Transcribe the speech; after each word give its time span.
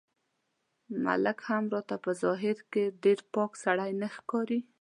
ملک 1.03 1.39
هم 1.49 1.63
راته 1.73 1.95
په 2.03 2.11
ظاهر 2.23 2.57
کې 2.71 2.83
ډېر 3.03 3.19
پاک 3.33 3.51
سړی 3.63 3.91
نه 4.01 4.07
ښکاري. 4.15 4.59